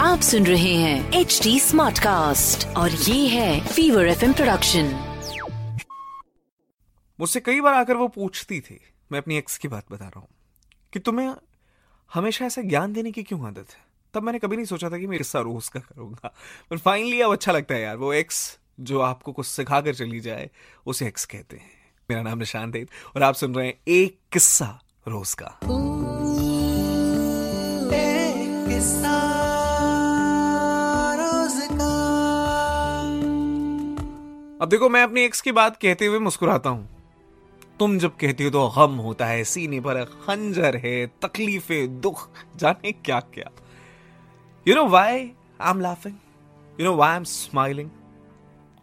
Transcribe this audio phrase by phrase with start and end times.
[0.00, 4.84] आप सुन रहे हैं एच डी स्मार्ट कास्ट और ये है फीवर एफ़ प्रोडक्शन
[7.20, 8.80] मुझसे कई बार आकर वो पूछती थी।
[9.12, 10.28] मैं अपनी एक्स की बात बता रहा हूँ
[10.92, 11.34] कि तुम्हें
[12.14, 13.84] हमेशा ऐसा ज्ञान देने की क्यों आदत है?
[14.14, 16.34] तब मैंने कभी नहीं सोचा था कि मैं किस्सा रोज का करूँगा।
[16.70, 20.20] पर फाइनली अब अच्छा लगता है यार, वो एक्स जो आपको कुछ सिखा कर चली
[20.20, 20.50] जाए,
[20.86, 21.75] उसे एक्स कहते हैं।
[22.10, 22.84] मेरा नाम निशांत है
[23.16, 24.66] और आप सुन रहे हैं एक किस्सा
[25.08, 25.46] रोज का।
[34.62, 36.88] अब देखो मैं अपनी एक्स की बात कहते हुए मुस्कुराता हूँ।
[37.78, 42.92] तुम जब कहती हो तो गम होता है सीने पर खंजर है तकलीफें दुख जाने
[42.92, 43.50] क्या क्या
[44.66, 45.18] you know why
[45.60, 46.14] I am laughing
[46.80, 47.90] you know why I am smiling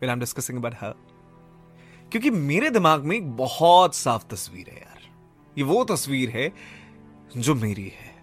[0.00, 0.94] when I'm discussing about her.
[2.12, 5.08] क्योंकि मेरे दिमाग में एक बहुत साफ़ तस्वीर है यार।
[5.58, 6.52] ये वो तस्वीर है
[7.36, 8.14] जो मेरी है।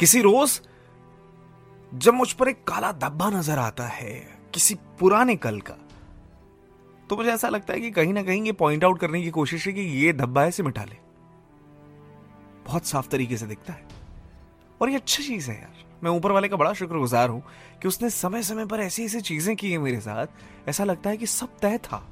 [0.00, 0.60] किसी रोज
[1.94, 5.78] जब मुझ पर एक काला धब्बा नज़र आता है, किसी पुराने कल का
[7.10, 9.66] तो मुझे ऐसा लगता है कि कहीं ना कहीं ये पॉइंट आउट करने की कोशिश
[9.66, 10.96] है कि ये धब्बा ऐसे मिटा ले।
[12.66, 13.86] बहुत साफ़ तरीके से दिखता है।
[14.80, 17.42] और ये अच्छी चीज़ है यार। मैं ऊपर वाले का बड़ा शुक्रगुजार हूँ
[17.82, 20.26] कि उसने समय समय पर ऐसी ऐसी चीज़ें की है मेरे साथ।
[20.68, 22.11] ऐसा लगता है कि सब तय था।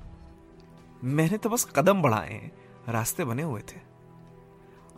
[1.05, 2.53] मैंने तो बस कदम बढ़ाए हैं
[2.89, 3.81] रास्ते बने हुए थे।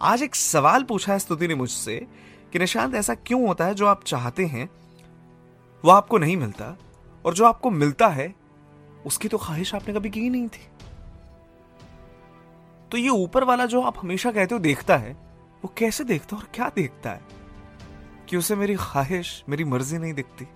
[0.02, 2.06] आज एक सवाल पूछा है स्तुति ने मुझसे
[2.52, 4.70] कि निशांत, ऐसा क्यों होता है जो आप चाहते हैं,
[5.84, 6.76] वो आपको नहीं मिलता
[7.24, 8.34] और जो आपको मिलता है,
[9.06, 10.68] उसकी तो ख्वाहिश आपने कभी की नहीं थी।
[12.90, 15.12] तो ये ऊपर वाला जो आप हमेशा कहते हो देखता है,
[15.64, 17.20] वो कैसे देखता है और क्या देखता है?
[18.28, 20.48] कि उसे मेरी ख्वाहिश, मेरी मर्ज़ी नहीं दिखती।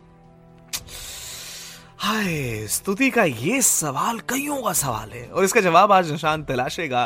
[2.07, 7.05] हाय, स्तुति का ये सवाल कईयों का सवाल है। और इसका जवाब आज निशान तलाशेगा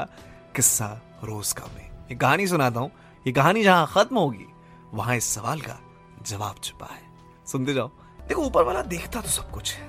[0.57, 0.87] किस्सा
[1.25, 2.91] रोज का में। ये कहानी सुनाता हूँ।
[3.27, 4.47] ये कहानी जहाँ खत्म होगी,
[4.95, 5.79] वहाँ इस सवाल का
[6.23, 7.01] जवाब छुपा है।
[7.47, 7.89] सुनते जाओ।
[8.29, 9.89] देखो, ऊपर वाला देखता तो सब कुछ है।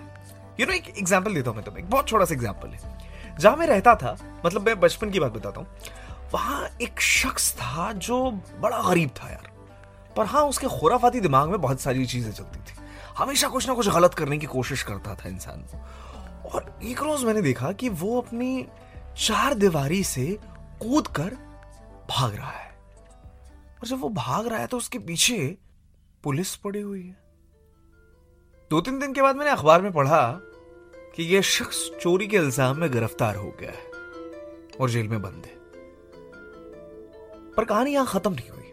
[0.60, 3.56] यू नो एक एग्ज़ाम्पल देता हूँ मैं तुम्हें। एक बहुत छोटा सा एग्ज़ाम्पल है। जहाँ
[3.58, 5.68] मैं रहता था मतलब मैं बचपन की बात बताता हूँ,
[6.34, 9.52] वहाँ एक शख्स था जो बड़ा गरीब था यार।
[10.18, 12.71] पर हाँ उसके खुराफाती दिमाग में बहुत सारी चीज़ें चलती थी।
[13.18, 15.64] हमेशा कुछ ना कुछ गलत करने की कोशिश करता था इंसान
[16.46, 18.66] और एक रोज मैंने देखा कि वो अपनी
[19.18, 20.26] चार दीवारी से
[20.82, 21.38] कूद कर
[22.10, 22.70] भाग रहा है।
[23.80, 25.58] और जब वो भाग रहा है तो उसके पीछे
[26.24, 27.18] पुलिस पड़ी हुई है।
[28.72, 30.22] दो तीन दिन के बाद मैंने अखबार में पढ़ा
[31.16, 35.46] कि यह शख्स चोरी के इल्ज़ाम में गिरफ़्तार हो गया है और जेल में बंद
[35.46, 35.60] है।
[37.56, 38.72] पर कहानी यहाँ खत्म नहीं हुई।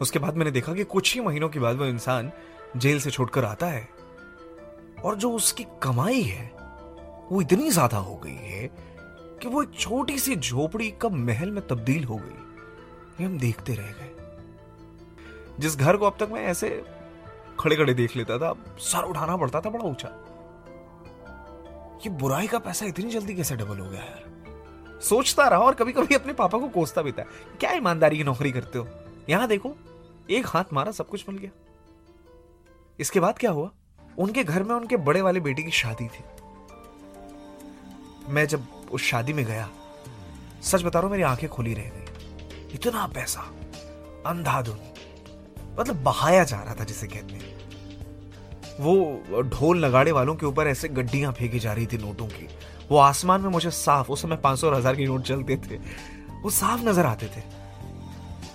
[0.00, 2.30] उसके बाद मैंने देखा कि कुछ ही महीनों के बाद वो इंसान
[2.76, 3.88] जेल से छोड़कर आता है।
[5.04, 6.50] और जो उसकी कमाई है,
[7.32, 8.66] वो इतनी ज़्यादा हो गई है
[9.42, 13.74] कि वो एक छोटी सी झोपड़ी कब महल में तब्दील हो गई। ये हम देखते
[13.74, 14.10] रह गए।
[15.60, 16.70] जिस घर को अब तक मैं ऐसे
[17.60, 20.08] खड़े खड़े देख लेता था सर उठाना पड़ता था, बड़ा ऊँचा।
[22.06, 24.24] ये बुराई का पैसा इतनी जल्दी कैसे डबल हो गया यार?
[25.02, 27.22] सोचता रहा और कभी कभी अपने पापा को कोसता भी था।
[27.60, 28.88] क्या ईमानदारी की नौकरी करते हो?
[29.28, 29.74] यहाँ देखो,
[30.30, 31.50] एक हाथ मारा, सब कुछ मिल गया।
[32.98, 33.70] इसके बाद क्या हुआ?
[34.18, 36.24] उनके घर में उनके बड़े वाले बेटे की शादी थी।
[38.28, 39.68] मैं जब उस शादी में गया,
[40.62, 43.40] सच बता रहा हूँ, मेरी आँखें खुली रह गई। इतना पैसा,
[44.26, 44.78] अंधाधुन
[45.78, 47.54] मतलब बहाया जा रहा था जिसे कहते हैं।
[48.80, 52.48] वो ढोल नगाड़े वालों के ऊपर ऐसे गड्डियाँ फेंकी जा रही थी नोटों की।
[52.90, 55.76] वो आसमान में मुझे साफ़, उस समय पाँच सौ हज़ार के नोट चलते थे।
[56.42, 57.42] वो साफ़ नज़र आते थे।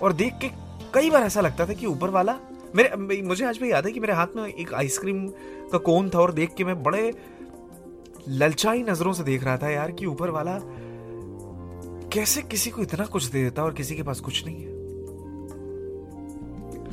[0.02, 0.50] और देख के
[0.94, 2.38] कई बार ऐसा लगता था कि ऊपर वाला
[2.76, 5.26] मेरे मुझे आज भी याद है कि मेरे हाथ में एक आइसक्रीम
[5.72, 7.12] का कोन था और देख के मैं बड़े
[8.28, 10.58] ललचाई नज़रों से देख रहा था यार कि ऊपर वाला
[12.12, 14.70] कैसे किसी को इतना कुछ दे देता और किसी के पास कुछ नहीं है।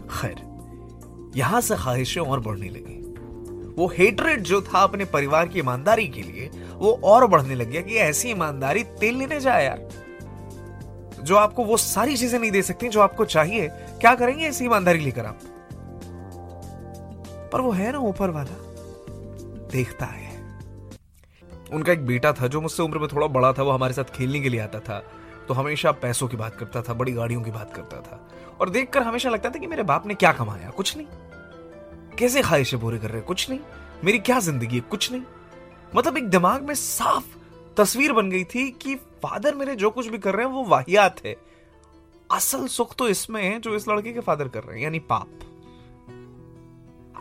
[0.07, 0.41] खैर,
[1.35, 2.97] यहाँ से ख्वाहिशें और बढ़ने लगी।
[3.77, 7.81] वो हेटरेट जो था अपने परिवार की ईमानदारी के लिए, वो और बढ़ने लग गया
[7.81, 9.89] कि ऐसी ईमानदारी तेल लेने जाए यार।
[11.23, 14.99] जो आपको वो सारी चीज़ें नहीं दे सकती, जो आपको चाहिए, क्या करेंगे ऐसी ईमानदारी
[14.99, 15.39] लेकर आप?
[17.53, 18.57] पर वो है ना ऊपर वाला।
[19.71, 20.39] देखता है।
[21.73, 24.39] उनका एक बेटा था जो मुझसे उम्र में थोड़ा बड़ा था, वो हमारे साथ खेलने
[24.39, 25.03] के लिए आता था।
[25.47, 28.29] तो हमेशा पैसों की बात करता था, बड़ी गाड़ियों की बात करता था।
[28.61, 31.07] और देखकर हमेशा लगता था कि मेरे बाप ने क्या कमाया, कुछ नहीं।
[32.17, 33.59] कैसे ख्वाहिशें पूरे कर रहे कुछ नहीं।
[34.03, 34.81] मेरी क्या ज़िंदगी है?
[34.81, 35.21] कुछ नहीं।
[35.95, 37.25] मतलब एक दिमाग में साफ़
[37.77, 41.25] तस्वीर बन गई थी कि फादर मेरे जो कुछ भी कर रहे हैं, वो वाहियात
[41.25, 41.35] है।
[42.31, 45.27] असल सुख तो इसमें है जो इस लड़के के फादर कर रहे हैं, यानी पाप।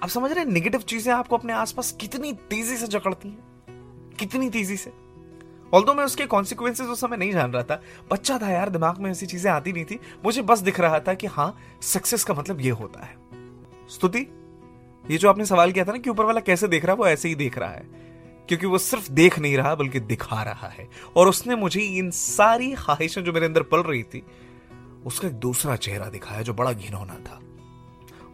[0.03, 3.39] आप समझ रहे हैं नेगेटिव चीज़ें आपको अपने आसपास कितनी तेज़ी से जकड़ती हैं?
[4.19, 4.93] कितनी तेज़ी से?
[5.75, 9.11] ऑल्दो मैं उसके कॉन्सिक्वेंसेज उस समय नहीं जान रहा था, बच्चा था यार, दिमाग में
[9.11, 12.61] ऐसी चीज़ें आती नहीं थी। मुझे बस दिख रहा था कि हाँ सक्सेस का मतलब
[12.61, 13.17] ये होता है।
[13.91, 14.27] स्तुति,
[15.11, 17.07] ये जो आपने सवाल किया था ना कि ऊपर वाला कैसे देख रहा है, वो
[17.07, 17.87] ऐसे ही देख रहा है।
[18.49, 22.75] क्योंकि वो सिर्फ़ देख नहीं रहा, बल्कि दिखा रहा है। और उसने मुझे इन सारी
[22.75, 24.23] ख्वाहिशें जो मेरे अंदर पल रही थी,
[25.07, 27.41] उसका एक दूसरा चेहरा दिखाया जो बड़ा घिनौना था।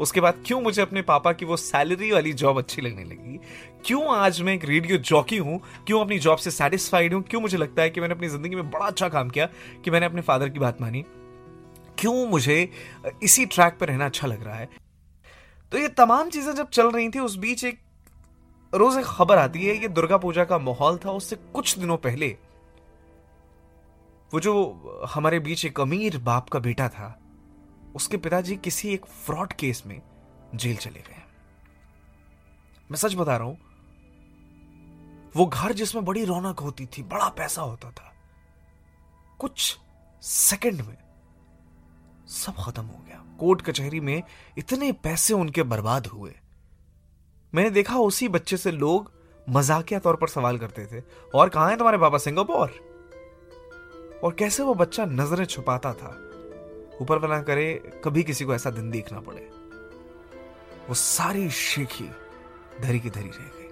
[0.00, 3.41] उसके बाद क्यों मुझे अपने पापा की वो सैलरी वाली जॉब अच्छी लगने लगी?
[3.87, 5.61] क्यों आज मैं एक रेडियो जॉकी हूँ?
[5.87, 7.23] क्यों अपनी जॉब से सेटिस्फाइड हूँ?
[7.23, 9.49] क्यों मुझे लगता है कि मैंने अपनी ज़िंदगी में बड़ा अच्छा काम किया
[9.85, 11.05] कि मैंने अपने फादर की बात मानी?
[11.99, 12.70] क्यों मुझे
[13.23, 14.69] इसी ट्रैक पर रहना अच्छा लग रहा है?
[15.73, 17.79] तो ये तमाम चीज़ें जब चल रही थी, उस बीच एक
[18.75, 22.37] रोज एक खबर आती है, ये दुर्गा पूजा का माहौल था उससे कुछ दिनों पहले।
[24.32, 27.20] वो जो हमारे बीच एक अमीर बाप का बेटा था
[27.94, 30.00] उसके पिताजी किसी एक फ्रॉड केस में
[30.55, 31.23] जेल चले गए
[32.91, 33.58] मैं सच बता रहा हूँ,
[35.37, 38.12] वो घर जिसमें बड़ी रौनक होती थी, बड़ा पैसा होता था,
[39.41, 39.79] कुछ
[40.23, 40.96] सेकंड में
[42.31, 44.23] सब खत्म हो गया। कोर्ट कचहरी में
[44.58, 46.35] इतने पैसे उनके बर्बाद हुए।
[47.52, 49.12] मैंने देखा उसी बच्चे से लोग
[49.46, 51.02] मजाकिया तौर पर सवाल करते थे,
[51.35, 52.81] और कहा है तुम्हारे पापा सिंगापुर
[54.25, 56.17] और कैसे वो बच्चा नज़रें छुपाता था?
[57.02, 59.50] ऊपर बना करे, कभी किसी को ऐसा दिन देखना पड़े।
[60.88, 62.11] वो सारी शीखी
[62.81, 63.69] धरी की धरी रह गई।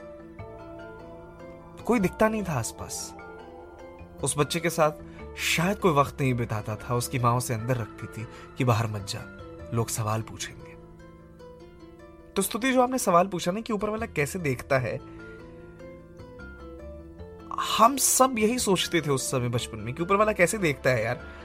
[1.85, 3.15] कोई दिखता नहीं था आसपास।
[4.25, 4.91] उस बच्चे के साथ
[5.37, 8.27] शायद कोई वक्त नहीं बिताता था, उसकी माँ उसे अंदर रखती थी
[8.59, 9.21] कि बाहर मत जा,
[9.75, 10.73] लोग सवाल पूछेंगे।
[12.37, 15.01] तो स्तुति, जो आपने सवाल पूछा ना कि ऊपर वाला कैसे देखता है,
[17.79, 21.05] हम सब यही सोचते थे उस समय बचपन में कि ऊपर वाला कैसे देखता है
[21.05, 21.43] यार।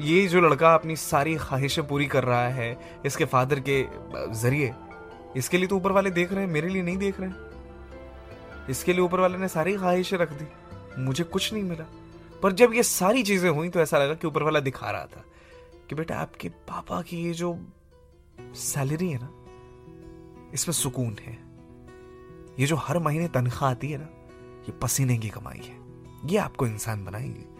[0.00, 3.84] ये जो लड़का अपनी सारी ख्वाहिशें पूरी कर रहा है, इसके फादर के
[4.34, 4.72] ज़रिए,
[5.36, 8.92] इसके लिए तो ऊपर वाले देख रहे हैं, मेरे लिए नहीं देख रहे हैं। इसके
[8.92, 10.46] लिए ऊपर वाले ने सारी ख्वाहिशें रख दी,
[10.98, 11.86] मुझे कुछ नहीं मिला।
[12.42, 15.24] पर जब ये सारी चीज़ें हुई तो ऐसा लगा कि ऊपर वाला दिखा रहा था
[15.88, 17.56] कि बेटा आपके पापा की ये जो
[18.56, 19.30] सैलरी है ना,
[20.54, 21.38] इसमें सुकून है।
[22.58, 24.08] ये जो हर महीने तनख्वाह आती है ना,
[24.68, 25.76] ये पसीने की कमाई है।
[26.26, 27.53] ये आपको इंसान बनाएँगे।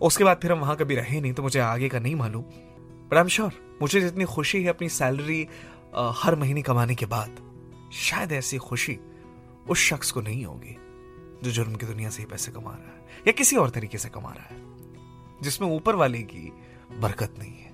[0.00, 3.14] उसके बाद फिर हम वहाँ कभी रहे नहीं तो मुझे आगे का नहीं मालूम। बट
[3.14, 3.52] आई एम श्योर
[3.82, 5.46] मुझे जितनी खुशी है अपनी सैलरी
[6.16, 7.36] हर महीने कमाने के बाद,
[7.94, 8.98] शायद ऐसी खुशी
[9.68, 10.76] उस शख्स को नहीं होगी,
[11.42, 14.08] जो जुर्म की दुनिया से ही पैसे कमा रहा है, या किसी और तरीके से
[14.08, 14.60] कमा रहा है,
[15.42, 16.52] जिसमें ऊपर वाले की
[17.00, 17.70] बरकत नहीं है।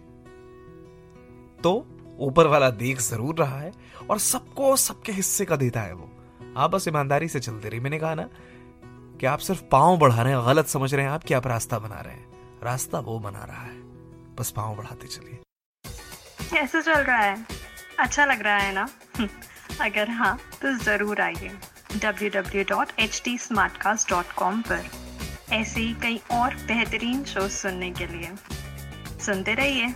[1.58, 1.74] तो
[2.20, 3.72] ऊपर वाला देख ज़रूर रहा है,
[4.10, 6.10] और सबको सबके हिस्से का देता है वो।
[6.56, 8.28] आप बस ईमानदारी से चलते रही मैंने कहा ना
[9.20, 11.78] कि आप सिर्फ़ पाँव बढ़ा रहे हैं, गलत समझ रहे हैं, आप कि आप रास्ता
[11.78, 12.26] बना रहे हैं?
[12.62, 13.82] रास्ता वो बना रहा है।
[14.34, 15.38] बस पाँव बढ़ाते चलिए।
[16.50, 17.46] कैसे चल रहा है?
[18.00, 18.88] अच्छा लग रहा है ना?
[19.80, 21.58] अगर हाँ तो ज़रूर आइए
[21.92, 24.84] www.htsmartcast.com पर।
[25.52, 28.30] ऐसे ही कई और बेहतरीन शो सुनने के लिए।
[29.26, 29.94] सुनते रहिए।